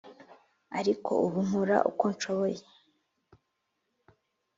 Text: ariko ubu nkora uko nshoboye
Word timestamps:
ariko 0.79 1.11
ubu 1.25 1.39
nkora 1.47 1.77
uko 1.89 2.05
nshoboye 2.13 2.61